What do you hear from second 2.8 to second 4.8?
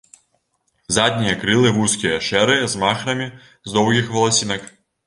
махрамі з доўгіх валасінак.